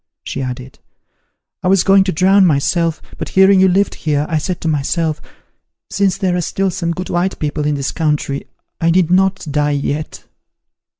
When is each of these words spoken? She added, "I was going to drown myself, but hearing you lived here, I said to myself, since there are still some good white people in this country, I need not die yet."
She 0.23 0.41
added, 0.41 0.79
"I 1.61 1.67
was 1.67 1.83
going 1.83 2.03
to 2.05 2.11
drown 2.11 2.43
myself, 2.47 3.03
but 3.19 3.29
hearing 3.29 3.59
you 3.61 3.67
lived 3.67 3.93
here, 3.93 4.25
I 4.27 4.39
said 4.39 4.59
to 4.61 4.67
myself, 4.67 5.21
since 5.91 6.17
there 6.17 6.35
are 6.35 6.41
still 6.41 6.71
some 6.71 6.89
good 6.89 7.11
white 7.11 7.37
people 7.37 7.67
in 7.67 7.75
this 7.75 7.91
country, 7.91 8.47
I 8.79 8.89
need 8.89 9.11
not 9.11 9.45
die 9.51 9.77
yet." 9.79 10.23